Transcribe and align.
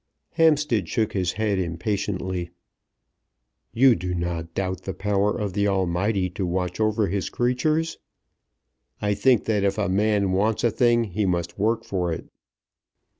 Hampstead 0.31 0.89
shook 0.89 1.13
his 1.13 1.33
head 1.33 1.59
impatiently. 1.59 2.49
"You 3.71 3.93
do 3.93 4.15
not 4.15 4.55
doubt 4.55 4.81
the 4.81 4.95
power 4.95 5.31
of 5.37 5.53
the 5.53 5.67
Almighty 5.67 6.27
to 6.31 6.43
watch 6.43 6.79
over 6.79 7.05
His 7.07 7.29
creatures?" 7.29 7.99
"I 8.99 9.13
think 9.13 9.45
that 9.45 9.63
if 9.63 9.77
a 9.77 9.89
man 9.89 10.31
wants 10.31 10.63
a 10.63 10.71
thing 10.71 11.03
he 11.03 11.27
must 11.27 11.59
work 11.59 11.83
for 11.83 12.11
it." 12.11 12.25